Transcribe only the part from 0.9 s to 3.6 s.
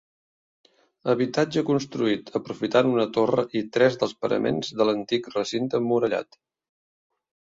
Habitatge construït aprofitant una torre